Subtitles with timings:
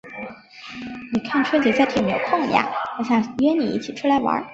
[1.13, 2.67] 你春节假期有没有空呀？
[2.97, 4.43] 我想约你一起出来玩。